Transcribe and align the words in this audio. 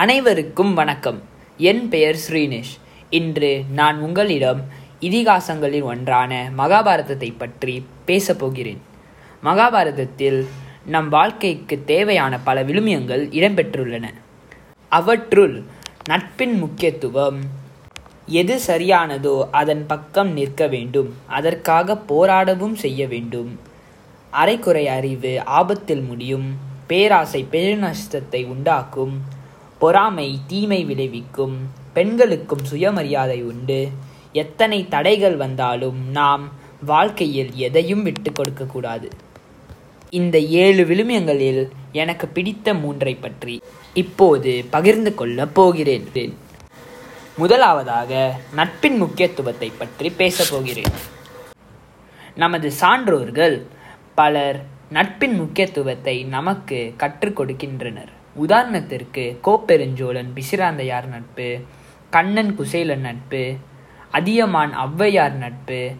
அனைவருக்கும் 0.00 0.74
வணக்கம். 0.74 1.22
என் 1.56 1.88
பெயர் 1.88 2.16
ஸ்ரீனிஷ். 2.16 2.78
இன்று 3.10 3.64
நான் 3.72 4.00
உங்களிடம் 4.00 4.64
இதிகாசங்களில் 5.00 5.82
ஒன்றான 5.82 6.50
மகாபாரதத்தை 6.58 7.34
பற்றி 7.38 7.86
பேசப் 8.04 8.38
போகிறேன். 8.38 8.80
மகாபாரதத்தில் 9.44 10.46
நம் 10.86 11.08
வாழ்க்கைக்கு 11.08 11.82
தேவையான 11.84 12.38
பல 12.38 12.62
விழுமியங்கள் 12.62 13.24
இடம்பெற்றுள்ளன. 13.30 14.04
அவற்றுள் 14.88 15.62
நட்பின் 16.08 16.58
முக்கியத்துவம் 16.58 17.40
எது 18.26 18.60
சரியானதோ 18.66 19.48
அதன் 19.50 19.86
பக்கம் 19.86 20.32
நிற்க 20.32 20.66
வேண்டும். 20.66 21.14
அதற்காக 21.26 22.02
போராடவும் 22.08 22.74
செய்ய 22.74 23.06
வேண்டும். 23.06 23.60
அரைக்குறை 24.32 24.84
அறிவு 24.84 25.42
ஆபத்தில் 25.44 26.02
முடியும். 26.02 26.56
பேராசை 26.86 27.46
பெருநஷ்டத்தை 27.52 28.46
உண்டாக்கும். 28.46 29.38
பொறாமை 29.80 30.38
தீமை 30.46 30.84
விளைவிக்கும். 30.84 31.56
பெண்களுக்கும் 31.92 32.64
சுயமரியாதை 32.64 33.42
உண்டு. 33.42 33.88
எத்தனை 34.32 34.88
தடைகள் 34.88 35.36
வந்தாலும் 35.36 36.10
நாம் 36.10 36.52
வாழ்க்கையில் 36.84 37.54
எதையும் 37.54 38.02
விட்டு 38.02 38.32
கொடுக்க 38.32 38.64
கூடாது. 38.64 39.08
இந்த 40.10 40.38
ஏழு 40.38 40.84
விழுமியங்களில் 40.84 41.68
எனக்கு 41.92 42.28
பிடித்த 42.28 42.74
மூன்றை 42.74 43.14
பற்றி 43.14 43.62
இப்போது 43.94 44.64
பகிர்ந்து 44.70 45.14
கொள்ளப் 45.14 45.54
போகிறேன். 45.54 46.06
முதலாவதாக 47.36 48.40
நட்பின் 48.54 48.96
முக்கியத்துவத்தை 48.96 49.72
பற்றி 49.78 50.10
பேசப் 50.10 50.46
போகிறேன். 50.50 50.92
நமது 52.36 52.72
சான்றோர்கள் 52.80 53.62
பலர் 54.14 54.64
நட்பின் 54.90 55.36
முக்கியத்துவத்தை 55.36 56.24
நமக்கு 56.24 56.94
கற்றுக் 56.96 57.40
கொடுக்கின்றனர். 57.40 58.18
உதாரணத்திற்கு 58.40 59.38
கோப்பெருஞ்சோழன் 59.40 60.30
பிசிராந்தையார் 60.34 61.06
நட்பு? 61.06 61.58
கண்ணன் 62.10 62.56
குசேலன் 62.58 63.00
நட்பு. 63.00 63.56
அதியமான் 64.12 64.72
ஔவையார் 64.76 65.32
நட்பு. 65.32 65.90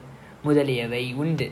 முதலியவை 0.42 1.15
உண்டு. 1.15 1.50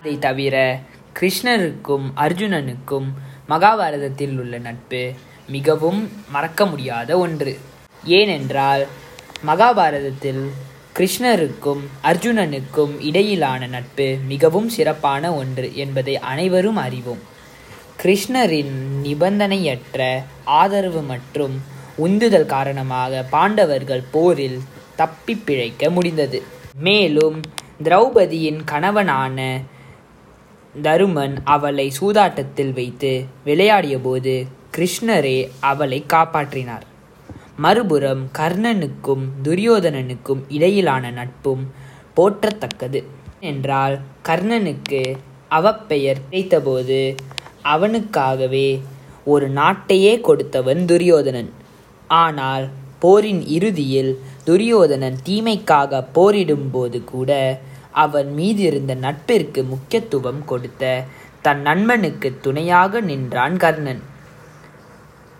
அதை 0.00 0.18
தவிர 0.18 0.80
கிருஷ்ணருக்கும் 1.20 2.06
அர்ஜுனனுக்கும் 2.16 3.08
மகாபாரதத்தில் 3.48 4.38
உள்ள 4.38 4.58
நட்பு 4.58 5.12
மிகவும் 5.48 6.12
மறக்க 6.30 6.66
முடியாத 6.66 7.18
ஒன்று. 7.18 7.58
ஏனென்றால் 8.04 8.86
மகாபாரதத்தில் 9.46 10.44
கிருஷ்ணருக்கும் 10.98 11.82
அர்ஜுனனுக்கும் 12.02 13.00
இடையிலான 13.00 13.66
நட்பு 13.66 14.18
மிகவும் 14.28 14.68
சிறப்பான 14.68 15.34
ஒன்று 15.34 15.76
என்பதை 15.76 16.18
அனைவரும் 16.18 16.76
அறிவோம். 16.76 17.29
கிருஷ்ணரின் 18.02 18.76
நிபந்தனையற்ற 19.04 20.22
ஆதரவு 20.44 21.02
மற்றும் 21.02 21.62
உந்துதல் 21.96 22.46
காரணமாக 22.46 23.22
பாண்டவர்கள் 23.30 24.04
போரில் 24.10 24.60
தப்பி 24.96 25.34
பிழைக்க 25.36 25.90
முடிந்தது. 25.90 26.42
மேலும் 26.74 27.40
திரௌபதியின் 27.82 28.60
கணவனான 28.64 29.60
தருமன் 30.82 31.36
அவளை 31.44 31.92
சூதாட்டத்தில் 32.00 32.72
வைத்து 32.72 33.24
விளையாடியபோது 33.46 34.46
கிருஷ்ணரே 34.76 35.50
அவளை 35.60 36.04
காப்பாற்றினார். 36.12 36.86
மறுபுறம் 37.56 38.30
கர்ணனுக்கும் 38.38 39.26
துரியோதனனுக்கும் 39.42 40.42
இடையிலான 40.48 41.10
நட்பும் 41.10 41.72
போற்றத்தக்கது. 42.16 43.02
என்றால் 43.40 43.98
கர்ணனுக்கு 44.24 45.16
அவப்பெயர் 45.50 46.24
கிடைத்தபோது 46.30 47.16
அவனுக்காகவே 47.62 48.82
ஒரு 49.24 49.50
நாட்டையே 49.50 50.20
கொடுத்தவன் 50.20 50.84
துரியோதனன். 50.84 51.52
ஆனால் 52.08 52.68
போரின் 52.98 53.46
இறுதியில் 53.46 54.20
துரியோதனன் 54.44 55.18
தீமைக்காக 55.24 56.04
போரிடும்போது 56.14 57.04
கூட 57.04 57.60
அவன் 57.90 58.34
மீதிருந்த 58.36 58.94
நட்பிற்கு 58.94 59.64
முக்கியத்துவம் 59.64 60.44
கொடுத்த 60.44 61.04
தன் 61.42 61.60
நண்பனுக்கு 61.60 62.38
துணையாக 62.40 63.00
நின்றான் 63.00 63.56
கர்ணன். 63.56 64.02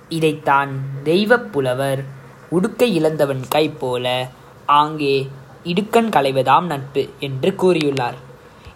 இதைத்தான் 0.08 0.80
தெய்வப் 1.02 1.52
புலவர் 1.52 2.04
உடுக்கை 2.50 2.94
இழந்தவன் 2.94 3.40
கை 3.48 3.68
போல 3.68 4.28
ஆங்கே 4.66 5.28
இடுக்கண் 5.64 6.08
களைவதாம் 6.08 6.66
நட்பு 6.66 7.08
என்று 7.20 7.50
கூறியுள்ளார். 7.50 8.14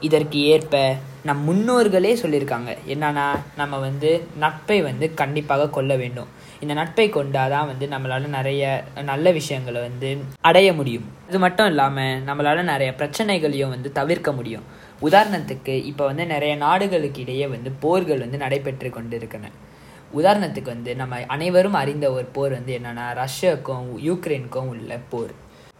இதற்கு 0.00 0.40
ஏற்ப 0.40 0.96
நம் 1.28 1.42
முன்னோர்களே 1.48 2.10
சொல்லியிருக்காங்க. 2.22 2.70
என்னன்னா 2.92 3.26
நம்ம 3.56 3.74
வந்து 3.78 4.10
நட்பை 4.42 4.76
வந்து 4.82 5.06
கண்டிப்பாக 5.20 5.68
கொள்ள 5.76 5.92
வேண்டும். 5.96 6.26
இந்த 6.60 6.74
நட்பை 6.74 7.06
கொண்டாதான் 7.10 7.68
வந்து 7.70 7.86
நம்மளால 7.86 8.28
நிறைய 8.34 8.84
நல்ல 9.04 9.30
விஷயங்களை 9.30 9.80
வந்து 9.82 10.10
அடைய 10.40 10.72
முடியும். 10.72 11.06
இது 11.28 11.38
மட்டும் 11.38 11.66
இல்லாமல் 11.66 12.20
நம்மளால 12.26 12.62
நிறைய 12.62 12.90
பிரச்சனைகளையும் 12.94 13.72
வந்து 13.74 13.92
தவிர்க்க 13.92 14.32
முடியும். 14.32 14.66
உதாரணத்துக்கு 15.02 15.76
இப்போ 15.90 16.06
வந்து 16.10 16.26
நிறைய 16.26 16.56
நாடுகளுக்கு 16.56 17.22
இடையே 17.22 17.46
வந்து 17.46 17.72
போர்கள் 17.84 18.22
வந்து 18.24 18.42
நடைபெற்று 18.44 18.90
கொண்டிருக்கின்றன. 18.90 19.54
உதாரணத்துக்கு 20.20 20.70
வந்து 20.76 20.96
நம்ம 20.96 21.22
அனைவரும் 21.36 21.80
அறிந்த 21.82 22.12
ஒரு 22.12 22.24
போர் 22.36 22.52
வந்து 22.58 22.74
என்னன்னா 22.80 23.06
ரஷ்யாவுக்கும் 23.22 23.88
யூக்ரைனுக்கும் 24.08 24.70
உள்ள 24.74 25.00
போர். 25.14 25.32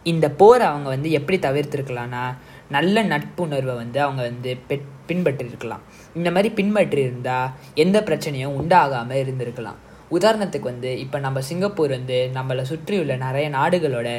இந்த 0.03 0.27
போரை 0.39 0.65
அவங்க 0.67 0.89
வந்து 0.89 1.11
எப்படி 1.11 1.37
தவிர்த்துருக்கலாம்னா 1.37 2.23
நல்ல 2.69 3.03
நட்புணர்வை 3.03 3.75
வந்து 3.75 4.01
அவங்க 4.01 4.21
வந்து 4.21 4.57
பெட் 4.69 4.91
பின்பற்றிருக்கலாம். 5.09 5.83
இந்த 6.13 6.29
மாதிரி 6.31 6.49
பின்பற்றி 6.53 7.01
இருந்தால் 7.01 7.51
எந்த 7.83 7.97
பிரச்சனையும் 8.01 8.55
உண்டாகாமல் 8.59 9.21
இருந்திருக்கலாம். 9.23 9.79
உதாரணத்துக்கு 10.11 10.67
வந்து 10.71 10.99
இப்போ 10.99 11.19
நம்ம 11.19 11.41
சிங்கப்பூர் 11.41 11.89
வந்து 11.89 12.17
நம்மளை 12.37 12.61
சுற்றியுள்ள 12.61 13.13
நிறைய 13.25 13.49
நாடுகளோட 13.49 14.09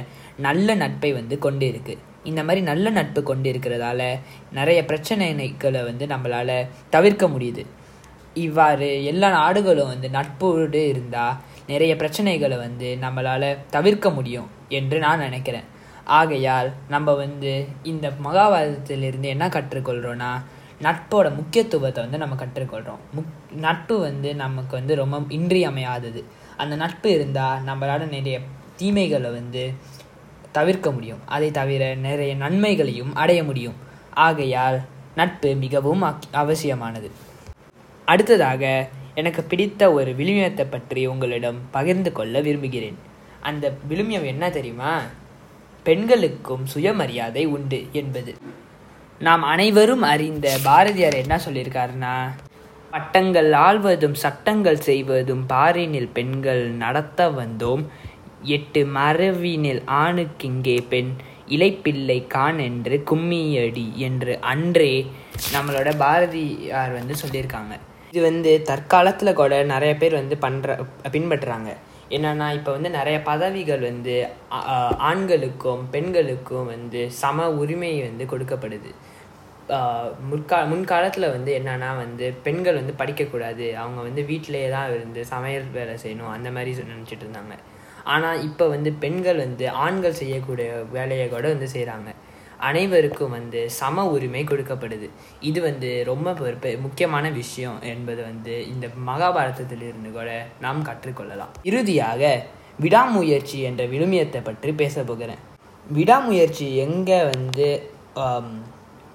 நல்ல 0.47 0.75
நட்பை 0.75 1.13
வந்து 1.13 1.39
கொண்டு 1.39 1.67
இருக்கு 1.73 1.97
இந்த 2.25 2.41
மாதிரி 2.45 2.61
நல்ல 2.71 2.91
நட்பு 2.91 3.23
கொண்டு 3.23 3.51
இருக்கிறதால 3.53 4.19
நிறைய 4.53 4.81
பிரச்சனைகளை 4.91 5.83
வந்து 5.85 6.07
நம்மளால் 6.07 6.57
தவிர்க்க 6.91 7.27
முடியுது. 7.27 7.65
இவ்வாறு 8.35 9.05
எல்லா 9.05 9.31
நாடுகளும் 9.31 9.93
வந்து 9.93 10.09
நட்போடு 10.09 10.81
இருந்தால் 10.93 11.37
நிறைய 11.67 11.95
பிரச்சனைகளை 11.95 12.57
வந்து 12.59 12.99
நம்மளால் 13.05 13.49
தவிர்க்க 13.71 14.11
முடியும் 14.11 14.49
என்று 14.69 14.99
நான் 14.99 15.19
நினைக்கிறேன். 15.19 15.67
ஆகையால் 16.07 16.73
நம்ம 16.89 17.13
வந்து 17.13 17.67
இந்த 17.83 18.13
மகாபாரதத்திலிருந்து 18.25 19.23
என்ன 19.23 19.49
கற்றுக்கொள்கிறோன்னா 19.49 20.41
நட்போட 20.83 21.35
முக்கியத்துவத்தை 21.35 22.03
வந்து 22.03 22.19
நம்ம 22.19 22.35
கற்றுக்கொள்கிறோம் 22.35 23.03
முக் 23.15 23.57
நட்பு 23.57 23.99
வந்து 23.99 24.35
நமக்கு 24.35 24.77
வந்து 24.77 24.95
ரொம்ப 24.95 25.19
இன்றியமையாதது. 25.29 26.25
அந்த 26.57 26.77
நட்பு 26.77 27.11
இருந்தால் 27.11 27.65
நம்மளால் 27.65 28.09
நிறைய 28.09 28.41
தீமைகளை 28.77 29.31
வந்து 29.33 29.73
தவிர்க்க 30.53 30.91
முடியும். 30.91 31.19
அதை 31.27 31.51
தவிர 31.51 31.95
நிறைய 31.95 32.35
நன்மைகளையும் 32.35 33.15
அடைய 33.15 33.45
முடியும். 33.45 33.75
ஆகையால் 34.11 34.81
நட்பு 35.15 35.55
மிகவும் 35.55 36.03
அவசியமானது. 36.31 37.11
அடுத்ததாக 38.05 38.89
எனக்கு 39.15 39.43
பிடித்த 39.43 39.93
ஒரு 39.93 40.13
விழுமியத்தை 40.13 40.67
பற்றி 40.71 41.07
உங்களிடம் 41.07 41.61
பகிர்ந்து 41.71 42.13
கொள்ள 42.13 42.41
விரும்புகிறேன். 42.41 42.99
அந்த 43.41 43.75
விழுமியம் 43.89 44.25
என்ன 44.25 44.51
தெரியுமா? 44.51 45.03
பெண்களுக்கும் 45.89 46.65
சுயமரியாதை 46.73 47.45
உண்டு 47.57 47.81
என்பது. 48.01 48.33
நாம் 49.27 49.45
அனைவரும் 49.53 50.05
அறிந்த 50.13 50.47
பாரதியார் 50.69 51.17
என்ன 51.23 51.35
சொல்லியிருக்காருன்னா 51.45 52.15
பட்டங்கள் 52.95 53.51
ஆள்வதும் 53.67 54.19
சட்டங்கள் 54.25 54.85
செய்வதும் 54.89 55.45
பாரினில் 55.53 56.13
பெண்கள் 56.19 56.63
நடத்த 56.83 57.29
வந்தோம். 57.41 57.83
எட்டு 58.57 58.81
மரவினில் 58.97 59.83
ஆணுக்கிங்கே 60.03 60.77
பெண் 60.93 61.11
இலைப்பிள்ளை 61.55 62.19
கான் 62.35 62.61
என்று 62.69 62.95
கும்மியடி 63.11 63.87
என்று 64.07 64.33
அன்றே 64.53 64.93
நம்மளோட 65.55 65.91
பாரதியார் 66.05 66.95
வந்து 66.99 67.15
சொல்லியிருக்காங்க. 67.23 67.75
இது 68.11 68.23
வந்து 68.31 68.51
தற்காலத்தில் 68.71 69.39
கூட 69.41 69.55
நிறைய 69.73 69.93
பேர் 70.03 70.21
வந்து 70.21 70.37
பண்ணுற 70.45 70.77
பின்பற்றுறாங்க. 71.15 71.71
என்னென்னா 72.15 72.47
இப்போ 72.57 72.71
வந்து 72.77 72.91
நிறைய 72.97 73.17
பதவிகள் 73.29 73.83
வந்து 73.89 74.15
ஆண்களுக்கும் 75.11 75.83
பெண்களுக்கும் 75.95 76.69
வந்து 76.75 77.01
சம 77.21 77.47
உரிமை 77.63 77.93
வந்து 78.09 78.25
கொடுக்கப்படுது. 78.33 78.91
முற்கா 80.31 80.59
முன்காலத்தில் 80.73 81.33
வந்து 81.37 81.51
என்னென்னா 81.61 81.89
வந்து 82.03 82.27
பெண்கள் 82.45 82.79
வந்து 82.81 82.95
படிக்கக்கூடாது. 83.01 83.67
அவங்க 83.83 84.01
வந்து 84.09 84.23
வீட்டிலேயே 84.31 84.69
தான் 84.75 84.93
இருந்து 84.97 85.23
சமையல் 85.33 85.67
வேலை 85.79 85.97
செய்யணும். 86.05 86.33
அந்த 86.37 86.51
மாதிரி 86.57 86.73
நினச்சிட்டு 86.93 87.25
இருந்தாங்க. 87.27 87.57
ஆனால் 88.15 88.43
இப்போ 88.49 88.65
வந்து 88.75 88.91
பெண்கள் 89.05 89.43
வந்து 89.47 89.67
ஆண்கள் 89.87 90.21
செய்யக்கூடிய 90.23 90.69
வேலையை 90.97 91.27
கூட 91.35 91.47
வந்து 91.55 91.69
செய்கிறாங்க 91.75 92.11
அனைவருக்கும் 92.69 93.35
வந்து 93.37 93.61
சம 93.79 94.05
உரிமை 94.15 94.43
கொடுக்கப்படுது. 94.51 95.09
இது 95.51 95.59
வந்து 95.69 95.91
ரொம்ப 96.11 96.35
ஒரு 96.47 96.73
முக்கியமான 96.85 97.31
விஷயம் 97.41 97.79
என்பது 97.93 98.21
வந்து 98.31 98.55
இந்த 98.73 98.87
மகாபாரதத்திலிருந்து 99.09 100.13
கூட 100.19 100.31
நாம் 100.65 100.87
கற்றுக்கொள்ளலாம். 100.89 101.53
இறுதியாக 101.71 102.23
விடாமுயற்சி 102.85 103.59
என்ற 103.69 103.83
விழுமியத்தை 103.93 104.41
பற்றி 104.49 104.73
பேச 104.83 105.05
போகிறேன். 105.11 105.43
விடாமுயற்சி 105.87 106.67
எங்கே 106.87 107.21
வந்து 107.33 107.69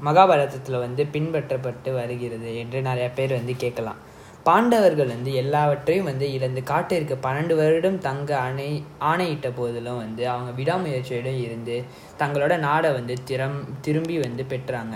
மகாபாரதத்தில் 0.07 0.83
வந்து 0.85 1.03
பின்பற்றப்பட்டு 1.15 1.89
வருகிறது 1.97 2.49
என்று 2.61 2.79
நிறைய 2.88 3.07
பேர் 3.17 3.33
வந்து 3.39 3.55
கேட்கலாம். 3.63 3.99
பாண்டவர்கள் 4.47 5.11
வந்து 5.13 5.31
எல்லாவற்றையும் 5.41 6.07
வந்து 6.09 6.27
இழந்து 6.35 6.61
காட்டிற்கு 6.69 7.15
பன்னெண்டு 7.25 7.55
வருடம் 7.59 7.97
தங்க 8.05 8.31
அணை 8.47 8.69
ஆணையிட்ட 9.09 9.47
போதிலும் 9.57 9.99
வந்து 10.03 10.23
அவங்க 10.33 10.51
விடாமுயற்சியிடம் 10.59 11.39
இருந்து 11.45 11.75
தங்களோட 12.21 12.53
நாடை 12.67 12.91
வந்து 12.97 13.15
திறம் 13.29 13.59
திரும்பி 13.88 14.17
வந்து 14.25 14.45
பெற்றாங்க. 14.53 14.95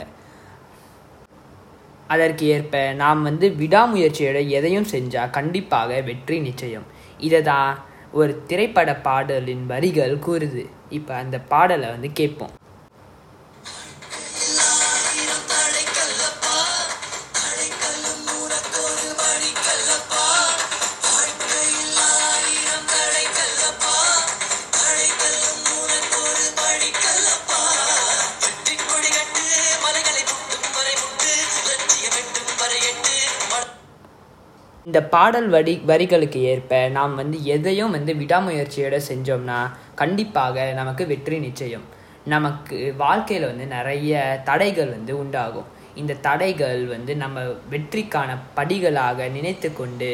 அதற்கு 2.14 2.46
ஏற்ப 2.56 2.82
நாம் 3.04 3.22
வந்து 3.30 3.48
விடாமுயற்சியோட 3.62 4.40
எதையும் 4.58 4.92
செஞ்சால் 4.96 5.36
கண்டிப்பாக 5.38 6.02
வெற்றி 6.10 6.40
நிச்சயம். 6.48 6.88
இதை 7.28 7.42
தான் 7.52 7.72
ஒரு 8.20 8.34
திரைப்பட 8.50 8.92
பாடலின் 9.08 9.66
வரிகள் 9.72 10.22
கூறுது. 10.28 10.64
இப்போ 10.98 11.14
அந்த 11.24 11.38
பாடலை 11.54 11.88
வந்து 11.96 12.12
கேட்போம். 12.20 12.54
இந்த 34.90 35.00
பாடல் 35.14 35.48
வரி 35.54 35.74
வரிகளுக்கு 35.90 36.40
ஏற்ப 36.50 36.80
நாம் 36.98 37.14
வந்து 37.20 37.38
எதையும் 37.54 37.94
வந்து 37.96 38.12
விடாமுயற்சியோட 38.20 38.96
செஞ்சோம்னா 39.08 39.60
கண்டிப்பாக 40.02 40.66
நமக்கு 40.80 41.04
வெற்றி 41.12 41.38
நிச்சயம். 41.46 41.86
நமக்கு 42.34 42.78
வாழ்க்கையில் 43.02 43.48
வந்து 43.52 43.66
நிறைய 43.74 44.14
தடைகள் 44.50 44.92
வந்து 44.96 45.14
உண்டாகும். 45.24 45.68
இந்த 46.02 46.20
தடைகள் 46.28 46.82
வந்து 46.94 47.12
நம்ம 47.24 47.46
வெற்றிக்கான 47.74 48.38
படிகளாக 48.58 49.30
நினைத்து 49.38 49.72
கொண்டு 49.82 50.12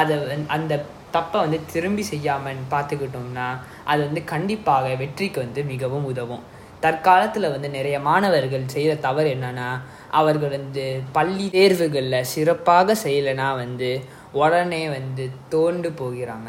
அதை 0.00 0.16
வந்து 0.22 0.50
அந்த 0.56 0.82
தப்பை 1.16 1.38
வந்து 1.44 1.58
திரும்பி 1.72 2.04
செய்யாமல் 2.12 2.66
பார்த்துக்கிட்டோம்னா 2.74 3.48
அது 3.92 4.00
வந்து 4.08 4.22
கண்டிப்பாக 4.34 4.94
வெற்றிக்கு 5.02 5.38
வந்து 5.44 5.60
மிகவும் 5.72 6.08
உதவும். 6.12 6.44
தற்காலத்தில் 6.84 7.52
வந்து 7.54 7.68
நிறைய 7.76 7.96
மாணவர்கள் 8.08 8.72
செய்கிற 8.74 8.92
தவறு 9.06 9.28
என்னன்னா 9.36 9.68
அவர்கள் 10.20 10.54
வந்து 10.56 10.84
பள்ளி 11.16 11.46
தேர்வுகளில் 11.56 12.28
சிறப்பாக 12.34 12.96
செய்யலைன்னா 13.04 13.48
வந்து 13.62 13.90
உடனே 14.42 14.82
வந்து 14.96 15.24
தோண்டு 15.54 15.90
போகிறாங்க. 16.00 16.48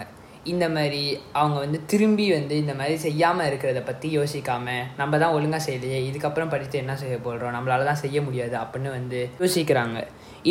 இந்த 0.52 0.66
மாதிரி 0.76 1.02
அவங்க 1.40 1.58
வந்து 1.64 1.80
திரும்பி 1.92 2.26
வந்து 2.36 2.56
இந்த 2.64 2.74
மாதிரி 2.80 2.96
செய்யாமல் 3.06 3.48
இருக்கிறத 3.50 3.80
பற்றி 3.88 4.08
யோசிக்காமல் 4.18 4.86
நம்ம 5.00 5.18
தான் 5.24 5.36
ஒழுங்காக 5.38 5.62
செய்யலையே 5.66 6.00
இதுக்கப்புறம் 6.10 6.54
படித்து 6.54 6.82
என்ன 6.84 6.94
செய்ய 7.02 7.16
போடுறோம் 7.26 7.56
நம்மளால 7.56 7.88
தான் 7.90 8.02
செய்ய 8.04 8.22
முடியாது 8.28 8.56
அப்படின்னு 8.64 8.92
வந்து 8.98 9.22
யோசிக்கிறாங்க. 9.42 9.98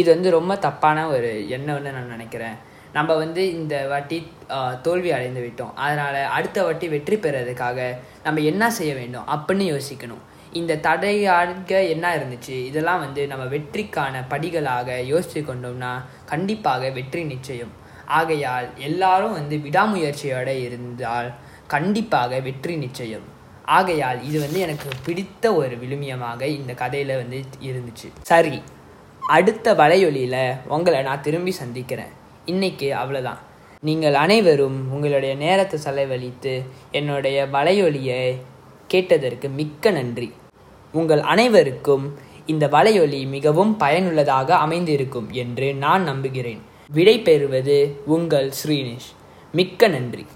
இது 0.00 0.08
வந்து 0.14 0.30
ரொம்ப 0.38 0.56
தப்பான 0.66 1.06
ஒரு 1.14 1.30
எண்ணம்னு 1.56 1.94
நான் 1.96 2.14
நினைக்கிறேன். 2.16 2.58
நம்ம 2.96 3.10
வந்து 3.22 3.42
இந்த 3.58 3.74
வாட்டி 3.90 4.18
தோல்வி 4.86 5.10
அடைந்து 5.16 5.40
விட்டோம். 5.44 5.72
அதனால் 5.84 6.18
அடுத்த 6.36 6.58
வாட்டி 6.66 6.86
வெற்றி 6.94 7.16
பெறதுக்காக 7.24 7.78
நம்ம 8.26 8.42
என்ன 8.50 8.70
செய்ய 8.78 8.92
வேண்டும் 9.00 9.28
அப்படின்னு 9.34 9.66
யோசிக்கணும். 9.74 10.22
இந்த 10.60 10.78
தடையாக 10.86 11.80
என்ன 11.94 12.06
இருந்துச்சு? 12.18 12.56
இதெல்லாம் 12.68 13.02
வந்து 13.04 13.22
நம்ம 13.32 13.44
வெற்றிக்கான 13.54 14.22
படிகளாக 14.32 14.98
யோசித்து 15.12 15.40
கொண்டோம்னா 15.48 15.92
கண்டிப்பாக 16.32 16.90
வெற்றி 16.98 17.22
நிச்சயம். 17.32 17.72
ஆகையால் 18.18 18.66
எல்லாரும் 18.88 19.36
வந்து 19.38 19.56
விடாமுயற்சியோடு 19.66 20.54
இருந்தால் 20.66 21.28
கண்டிப்பாக 21.74 22.38
வெற்றி 22.48 22.74
நிச்சயம். 22.84 23.26
ஆகையால் 23.78 24.18
இது 24.28 24.38
வந்து 24.44 24.58
எனக்கு 24.66 24.88
பிடித்த 25.06 25.44
ஒரு 25.60 25.74
விழுமியமாக 25.82 26.42
இந்த 26.58 26.72
கதையில் 26.82 27.18
வந்து 27.22 27.38
இருந்துச்சு. 27.68 28.08
சரி 28.30 28.54
அடுத்த 29.38 29.74
வலையொலியில் 29.80 30.42
உங்களை 30.76 31.00
நான் 31.08 31.24
திரும்பி 31.26 31.52
சந்திக்கிறேன். 31.62 32.12
இன்னைக்கு 32.46 32.94
அவ்வளோதான் 32.94 33.40
நீங்கள் 33.80 34.14
அனைவரும் 34.14 34.92
உங்களுடைய 34.92 35.34
நேரத்தை 35.34 35.78
செலவழித்து 35.78 36.62
என்னுடைய 36.90 37.46
வலையொலியை 37.52 38.36
கேட்டதற்கு 38.86 39.48
மிக்க 39.48 39.90
நன்றி. 39.90 40.32
உங்கள் 40.92 41.20
அனைவருக்கும் 41.20 42.04
இந்த 42.46 42.66
வலையொலி 42.66 43.28
மிகவும் 43.28 43.76
பயனுள்ளதாக 43.76 44.56
அமைந்திருக்கும் 44.56 45.28
என்று 45.32 45.74
நான் 45.74 46.02
நம்புகிறேன். 46.02 46.62
விடை 46.88 47.20
பெறுவது 47.20 47.96
உங்கள் 48.06 48.50
ஸ்ரீனிஷ். 48.50 49.10
மிக்க 49.52 49.88
நன்றி. 49.88 50.26